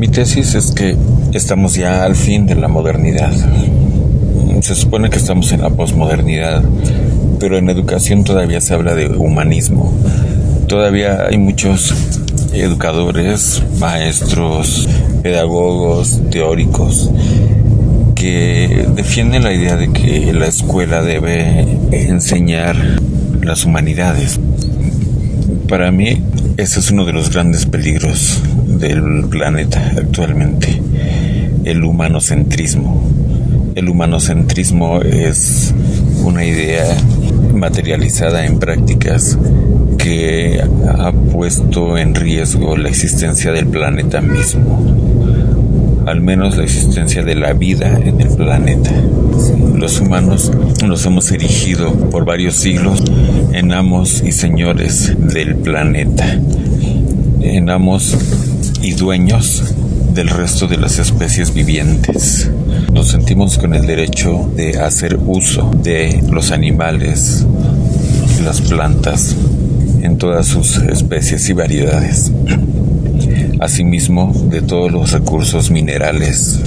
[0.00, 0.96] Mi tesis es que
[1.34, 3.32] estamos ya al fin de la modernidad.
[4.62, 6.62] Se supone que estamos en la posmodernidad,
[7.38, 9.92] pero en educación todavía se habla de humanismo.
[10.68, 11.94] Todavía hay muchos
[12.54, 14.88] educadores, maestros,
[15.22, 17.10] pedagogos, teóricos
[18.14, 22.74] que defienden la idea de que la escuela debe enseñar
[23.42, 24.40] las humanidades.
[25.68, 26.22] Para mí,
[26.60, 30.80] ese es uno de los grandes peligros del planeta actualmente,
[31.64, 33.10] el humanocentrismo.
[33.74, 35.72] El humanocentrismo es
[36.22, 36.84] una idea
[37.54, 39.38] materializada en prácticas
[39.96, 44.84] que ha puesto en riesgo la existencia del planeta mismo,
[46.06, 48.90] al menos la existencia de la vida en el planeta.
[49.74, 50.50] Los humanos
[50.86, 53.02] nos hemos erigido por varios siglos
[53.52, 56.38] en amos y señores del planeta,
[57.40, 58.16] en amos
[58.82, 59.74] y dueños
[60.14, 62.50] del resto de las especies vivientes.
[62.92, 67.46] Nos sentimos con el derecho de hacer uso de los animales,
[68.44, 69.36] las plantas,
[70.02, 72.32] en todas sus especies y variedades.
[73.60, 76.60] Asimismo, de todos los recursos minerales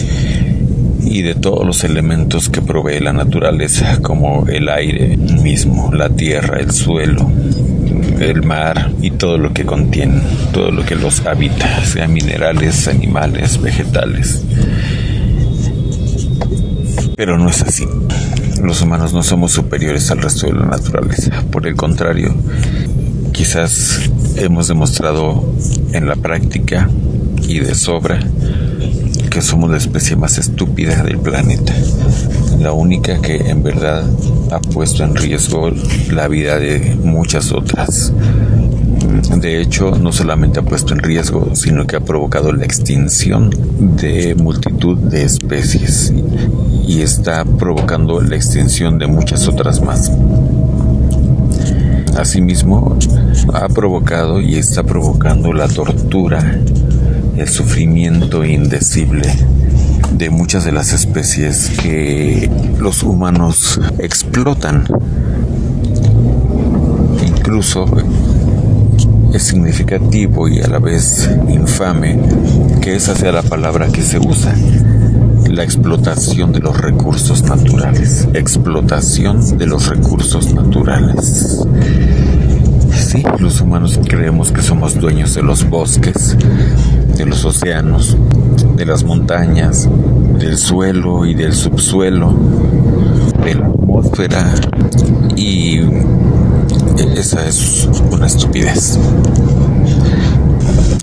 [1.04, 6.60] y de todos los elementos que provee la naturaleza, como el aire mismo, la tierra,
[6.60, 7.30] el suelo,
[8.20, 10.22] el mar y todo lo que contiene,
[10.54, 14.44] todo lo que los habita, sean minerales, animales, vegetales.
[17.16, 17.86] Pero no es así.
[18.62, 21.44] Los humanos no somos superiores al resto de la naturaleza.
[21.52, 22.36] Por el contrario,
[23.32, 25.44] quizás hemos demostrado
[25.92, 26.90] en la práctica
[27.48, 28.20] y de sobra
[29.30, 31.74] que somos la especie más estúpida del planeta,
[32.60, 34.06] la única que en verdad
[34.52, 35.72] ha puesto en riesgo
[36.12, 38.14] la vida de muchas otras.
[39.38, 43.50] De hecho, no solamente ha puesto en riesgo, sino que ha provocado la extinción
[43.98, 46.14] de multitud de especies
[46.88, 50.12] y está provocando la extinción de muchas otras más.
[52.18, 52.98] Asimismo,
[53.54, 56.60] ha provocado y está provocando la tortura
[57.38, 59.28] el sufrimiento indecible
[60.18, 64.86] de muchas de las especies que los humanos explotan.
[67.26, 67.86] Incluso
[69.34, 72.20] es significativo y a la vez infame
[72.82, 74.54] que esa sea la palabra que se usa,
[75.50, 81.43] la explotación de los recursos naturales, explotación de los recursos naturales.
[83.74, 86.38] Humanos creemos que somos dueños de los bosques,
[87.18, 88.16] de los océanos,
[88.76, 89.90] de las montañas,
[90.38, 92.36] del suelo y del subsuelo,
[93.44, 94.54] de la atmósfera
[95.36, 95.80] y
[97.18, 99.00] esa es una estupidez.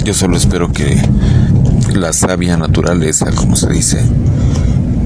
[0.05, 0.97] Yo solo espero que
[1.93, 4.01] la sabia naturaleza, como se dice,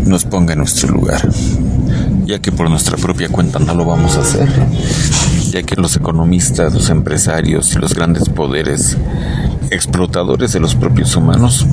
[0.05, 1.27] nos ponga en nuestro lugar,
[2.27, 4.51] ya que por nuestra propia cuenta no lo vamos a hacer,
[5.55, 8.97] ya que los economistas, los empresarios y los grandes poderes
[9.71, 11.65] explotadores de los propios humanos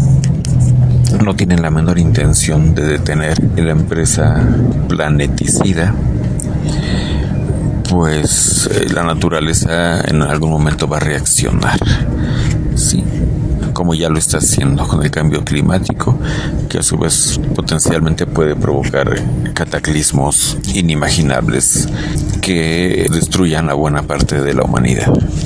[1.26, 4.48] no tienen la menor intención de detener la empresa
[4.88, 5.96] planeticida,
[7.90, 11.80] pues eh, la naturaleza en algún momento va a reaccionar.
[12.76, 13.04] Sí,
[13.82, 16.16] como ya lo está haciendo con el cambio climático,
[16.70, 19.10] que a su vez potencialmente puede provocar
[19.56, 21.90] cataclismos inimaginables
[22.42, 25.12] que destruyan a buena parte de la humanidad.